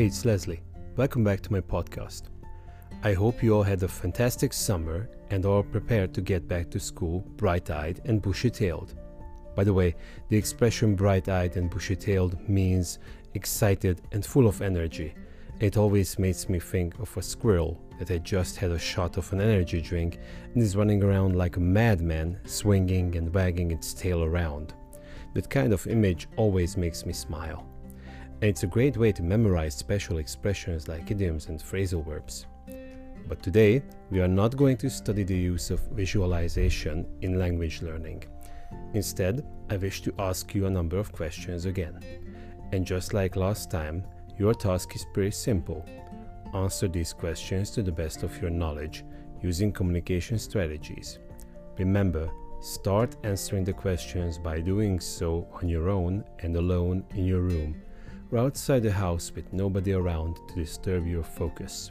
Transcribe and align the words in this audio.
Hey, 0.00 0.06
it's 0.06 0.24
Leslie. 0.24 0.62
Welcome 0.96 1.22
back 1.24 1.42
to 1.42 1.52
my 1.52 1.60
podcast. 1.60 2.30
I 3.04 3.12
hope 3.12 3.42
you 3.42 3.54
all 3.54 3.62
had 3.62 3.82
a 3.82 3.86
fantastic 3.86 4.54
summer 4.54 5.10
and 5.28 5.44
are 5.44 5.62
prepared 5.62 6.14
to 6.14 6.22
get 6.22 6.48
back 6.48 6.70
to 6.70 6.80
school 6.80 7.20
bright 7.36 7.70
eyed 7.70 8.00
and 8.06 8.22
bushy 8.22 8.48
tailed. 8.48 8.94
By 9.54 9.62
the 9.62 9.74
way, 9.74 9.94
the 10.30 10.38
expression 10.38 10.94
bright 10.94 11.28
eyed 11.28 11.58
and 11.58 11.68
bushy 11.68 11.96
tailed 11.96 12.48
means 12.48 12.98
excited 13.34 14.00
and 14.12 14.24
full 14.24 14.46
of 14.46 14.62
energy. 14.62 15.12
It 15.60 15.76
always 15.76 16.18
makes 16.18 16.48
me 16.48 16.60
think 16.60 16.98
of 16.98 17.14
a 17.18 17.22
squirrel 17.22 17.78
that 17.98 18.08
had 18.08 18.24
just 18.24 18.56
had 18.56 18.70
a 18.70 18.78
shot 18.78 19.18
of 19.18 19.30
an 19.34 19.42
energy 19.42 19.82
drink 19.82 20.18
and 20.54 20.62
is 20.62 20.76
running 20.76 21.04
around 21.04 21.36
like 21.36 21.58
a 21.58 21.60
madman, 21.60 22.38
swinging 22.46 23.16
and 23.16 23.34
wagging 23.34 23.70
its 23.70 23.92
tail 23.92 24.24
around. 24.24 24.72
That 25.34 25.50
kind 25.50 25.74
of 25.74 25.86
image 25.86 26.26
always 26.36 26.78
makes 26.78 27.04
me 27.04 27.12
smile. 27.12 27.69
And 28.42 28.48
it's 28.48 28.62
a 28.62 28.66
great 28.66 28.96
way 28.96 29.12
to 29.12 29.22
memorize 29.22 29.74
special 29.74 30.16
expressions 30.16 30.88
like 30.88 31.10
idioms 31.10 31.48
and 31.48 31.60
phrasal 31.60 32.02
verbs. 32.02 32.46
But 33.28 33.42
today, 33.42 33.82
we 34.10 34.22
are 34.22 34.28
not 34.28 34.56
going 34.56 34.78
to 34.78 34.88
study 34.88 35.24
the 35.24 35.36
use 35.36 35.70
of 35.70 35.80
visualization 35.92 37.06
in 37.20 37.38
language 37.38 37.82
learning. 37.82 38.24
Instead, 38.94 39.44
I 39.68 39.76
wish 39.76 40.00
to 40.02 40.14
ask 40.18 40.54
you 40.54 40.64
a 40.64 40.70
number 40.70 40.96
of 40.96 41.12
questions 41.12 41.66
again. 41.66 42.00
And 42.72 42.86
just 42.86 43.12
like 43.12 43.36
last 43.36 43.70
time, 43.70 44.04
your 44.38 44.54
task 44.54 44.96
is 44.96 45.04
pretty 45.12 45.32
simple. 45.32 45.84
Answer 46.54 46.88
these 46.88 47.12
questions 47.12 47.70
to 47.72 47.82
the 47.82 47.92
best 47.92 48.22
of 48.22 48.40
your 48.40 48.50
knowledge 48.50 49.04
using 49.42 49.70
communication 49.70 50.38
strategies. 50.38 51.18
Remember, 51.76 52.30
start 52.62 53.16
answering 53.22 53.64
the 53.64 53.74
questions 53.74 54.38
by 54.38 54.60
doing 54.60 54.98
so 54.98 55.46
on 55.60 55.68
your 55.68 55.90
own 55.90 56.24
and 56.38 56.56
alone 56.56 57.04
in 57.14 57.26
your 57.26 57.40
room 57.40 57.76
outside 58.38 58.82
the 58.82 58.92
house 58.92 59.32
with 59.34 59.52
nobody 59.52 59.92
around 59.92 60.36
to 60.48 60.54
disturb 60.54 61.06
your 61.06 61.24
focus. 61.24 61.90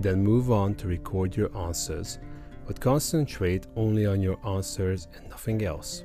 Then 0.00 0.22
move 0.22 0.50
on 0.50 0.74
to 0.76 0.88
record 0.88 1.36
your 1.36 1.56
answers, 1.56 2.18
but 2.66 2.80
concentrate 2.80 3.66
only 3.76 4.06
on 4.06 4.20
your 4.20 4.38
answers 4.46 5.08
and 5.16 5.28
nothing 5.28 5.64
else. 5.64 6.04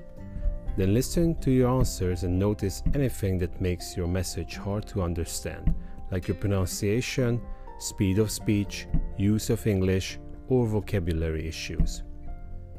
Then 0.78 0.94
listen 0.94 1.36
to 1.42 1.52
your 1.52 1.70
answers 1.70 2.24
and 2.24 2.38
notice 2.38 2.84
anything 2.94 3.38
that 3.40 3.60
makes 3.60 3.98
your 3.98 4.08
message 4.08 4.56
hard 4.56 4.88
to 4.90 5.02
understand, 5.02 5.74
like 6.12 6.28
your 6.28 6.38
pronunciation, 6.38 7.42
speed 7.80 8.20
of 8.20 8.30
speech, 8.32 8.88
use 9.18 9.50
of 9.50 9.66
English, 9.66 10.20
or 10.50 10.66
vocabulary 10.66 11.48
issues. 11.48 12.04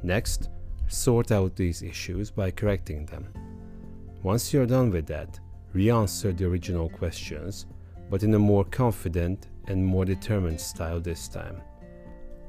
Next, 0.02 0.48
sort 0.86 1.32
out 1.32 1.56
these 1.56 1.82
issues 1.82 2.30
by 2.30 2.50
correcting 2.50 3.04
them. 3.06 3.28
Once 4.22 4.52
you're 4.52 4.66
done 4.66 4.90
with 4.90 5.06
that, 5.06 5.38
re 5.72 5.90
answer 5.90 6.32
the 6.32 6.44
original 6.46 6.88
questions, 6.88 7.66
but 8.10 8.22
in 8.22 8.34
a 8.34 8.38
more 8.38 8.64
confident 8.64 9.48
and 9.66 9.84
more 9.84 10.04
determined 10.04 10.60
style 10.60 11.00
this 11.00 11.28
time. 11.28 11.60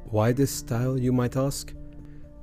Why 0.05 0.31
this 0.31 0.51
style, 0.51 0.97
you 0.97 1.11
might 1.11 1.37
ask? 1.37 1.73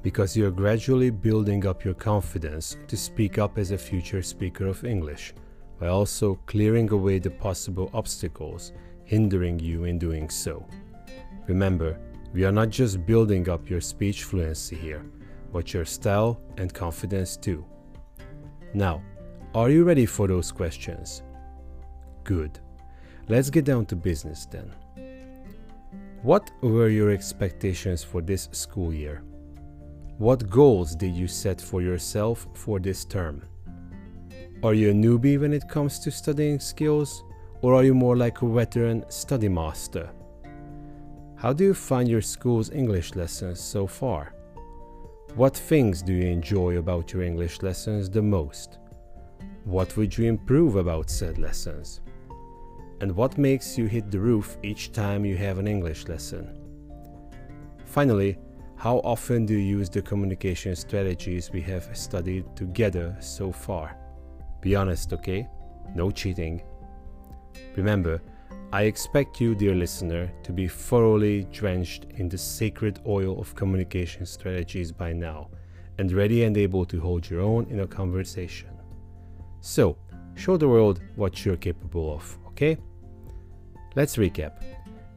Because 0.02 0.36
you're 0.36 0.50
gradually 0.50 1.10
building 1.10 1.66
up 1.66 1.84
your 1.84 1.94
confidence 1.94 2.76
to 2.86 2.96
speak 2.96 3.38
up 3.38 3.58
as 3.58 3.70
a 3.70 3.78
future 3.78 4.22
speaker 4.22 4.66
of 4.66 4.84
English, 4.84 5.34
while 5.78 5.94
also 5.94 6.38
clearing 6.46 6.90
away 6.90 7.18
the 7.18 7.30
possible 7.30 7.90
obstacles 7.92 8.72
hindering 9.04 9.58
you 9.58 9.84
in 9.84 9.98
doing 9.98 10.28
so. 10.28 10.66
Remember, 11.46 11.98
we 12.32 12.44
are 12.44 12.52
not 12.52 12.70
just 12.70 13.06
building 13.06 13.48
up 13.48 13.70
your 13.70 13.80
speech 13.80 14.24
fluency 14.24 14.76
here, 14.76 15.04
but 15.52 15.72
your 15.72 15.84
style 15.84 16.40
and 16.58 16.72
confidence 16.74 17.36
too. 17.36 17.64
Now, 18.74 19.02
are 19.56 19.70
you 19.70 19.84
ready 19.84 20.04
for 20.04 20.28
those 20.28 20.52
questions? 20.52 21.22
Good. 22.24 22.60
Let's 23.26 23.48
get 23.48 23.64
down 23.64 23.86
to 23.86 23.96
business 23.96 24.44
then. 24.44 24.70
What 26.20 26.50
were 26.60 26.90
your 26.90 27.10
expectations 27.10 28.04
for 28.04 28.20
this 28.20 28.50
school 28.52 28.92
year? 28.92 29.22
What 30.18 30.50
goals 30.50 30.94
did 30.94 31.14
you 31.14 31.26
set 31.26 31.58
for 31.58 31.80
yourself 31.80 32.46
for 32.52 32.78
this 32.78 33.06
term? 33.06 33.44
Are 34.62 34.74
you 34.74 34.90
a 34.90 34.92
newbie 34.92 35.40
when 35.40 35.54
it 35.54 35.70
comes 35.70 36.00
to 36.00 36.10
studying 36.10 36.60
skills, 36.60 37.24
or 37.62 37.72
are 37.72 37.82
you 37.82 37.94
more 37.94 38.14
like 38.14 38.42
a 38.42 38.46
veteran 38.46 39.06
study 39.08 39.48
master? 39.48 40.10
How 41.36 41.54
do 41.54 41.64
you 41.64 41.72
find 41.72 42.10
your 42.10 42.20
school's 42.20 42.70
English 42.72 43.14
lessons 43.14 43.58
so 43.58 43.86
far? 43.86 44.34
What 45.34 45.56
things 45.56 46.02
do 46.02 46.12
you 46.12 46.26
enjoy 46.26 46.76
about 46.76 47.14
your 47.14 47.22
English 47.22 47.62
lessons 47.62 48.10
the 48.10 48.20
most? 48.20 48.80
What 49.66 49.94
would 49.98 50.16
you 50.16 50.26
improve 50.26 50.76
about 50.76 51.10
said 51.10 51.36
lessons? 51.38 52.00
and 53.00 53.14
what 53.14 53.36
makes 53.36 53.76
you 53.76 53.86
hit 53.86 54.10
the 54.10 54.18
roof 54.18 54.56
each 54.62 54.92
time 54.92 55.24
you 55.24 55.36
have 55.36 55.58
an 55.58 55.68
English 55.68 56.08
lesson. 56.08 56.58
Finally, 57.84 58.38
how 58.76 58.98
often 58.98 59.46
do 59.46 59.54
you 59.54 59.78
use 59.78 59.88
the 59.88 60.02
communication 60.02 60.74
strategies 60.76 61.50
we 61.50 61.60
have 61.62 61.88
studied 61.96 62.44
together 62.56 63.16
so 63.20 63.52
far? 63.52 63.96
Be 64.60 64.76
honest, 64.76 65.12
okay? 65.12 65.46
No 65.94 66.10
cheating. 66.10 66.62
Remember, 67.76 68.20
I 68.72 68.82
expect 68.82 69.40
you, 69.40 69.54
dear 69.54 69.74
listener, 69.74 70.30
to 70.42 70.52
be 70.52 70.68
thoroughly 70.68 71.44
drenched 71.52 72.06
in 72.16 72.28
the 72.28 72.38
sacred 72.38 73.00
oil 73.06 73.38
of 73.40 73.54
communication 73.54 74.26
strategies 74.26 74.90
by 74.92 75.12
now, 75.12 75.48
and 75.98 76.12
ready 76.12 76.44
and 76.44 76.56
able 76.56 76.84
to 76.86 77.00
hold 77.00 77.28
your 77.30 77.40
own 77.40 77.66
in 77.70 77.80
a 77.80 77.86
conversation. 77.86 78.75
So, 79.60 79.96
show 80.34 80.56
the 80.56 80.68
world 80.68 81.00
what 81.16 81.44
you're 81.44 81.56
capable 81.56 82.14
of, 82.14 82.38
okay? 82.48 82.78
Let's 83.94 84.16
recap. 84.16 84.62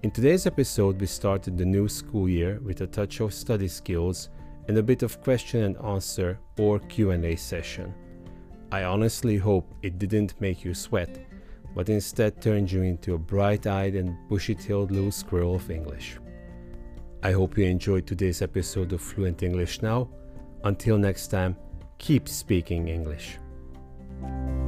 In 0.03 0.11
today's 0.11 0.47
episode, 0.47 0.99
we 0.99 1.07
started 1.07 1.57
the 1.57 1.65
new 1.65 1.87
school 1.89 2.29
year 2.29 2.59
with 2.63 2.81
a 2.81 2.87
touch 2.87 3.19
of 3.19 3.33
study 3.33 3.67
skills 3.67 4.29
and 4.69 4.77
a 4.77 4.83
bit 4.83 5.03
of 5.03 5.21
question 5.21 5.63
and 5.63 5.77
answer 5.77 6.39
or 6.57 6.79
Q&A 6.79 7.35
session. 7.35 7.93
I 8.71 8.83
honestly 8.83 9.35
hope 9.35 9.73
it 9.81 9.99
didn't 9.99 10.39
make 10.39 10.63
you 10.63 10.73
sweat, 10.73 11.19
but 11.75 11.89
instead 11.89 12.41
turned 12.41 12.71
you 12.71 12.83
into 12.83 13.15
a 13.15 13.17
bright-eyed 13.17 13.95
and 13.95 14.15
bushy-tailed 14.29 14.91
little 14.91 15.11
squirrel 15.11 15.55
of 15.55 15.69
English. 15.69 16.17
I 17.21 17.33
hope 17.33 17.57
you 17.57 17.65
enjoyed 17.65 18.07
today's 18.07 18.41
episode 18.41 18.93
of 18.93 19.01
Fluent 19.01 19.43
English 19.43 19.81
Now. 19.81 20.07
Until 20.63 20.97
next 20.97 21.27
time, 21.27 21.57
keep 21.97 22.29
speaking 22.29 22.87
English. 22.87 23.37
Bye. 24.21 24.58